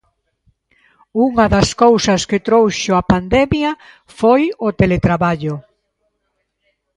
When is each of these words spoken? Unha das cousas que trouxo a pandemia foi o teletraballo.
Unha 1.27 1.45
das 1.53 1.69
cousas 1.83 2.21
que 2.29 2.43
trouxo 2.47 2.91
a 2.95 3.07
pandemia 3.11 3.71
foi 4.19 4.43
o 4.67 4.69
teletraballo. 4.79 5.55